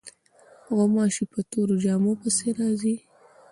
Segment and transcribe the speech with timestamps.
[0.75, 2.95] غوماشې په تورو جامو پسې راځي.